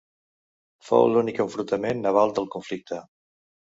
Fou 0.87 1.05
l'únic 1.11 1.41
enfrontament 1.45 2.03
naval 2.07 2.35
del 2.41 2.49
conflicte. 2.57 3.03